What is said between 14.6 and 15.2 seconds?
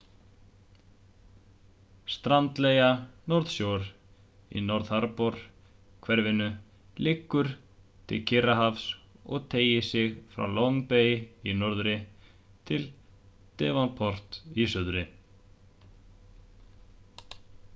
í suðri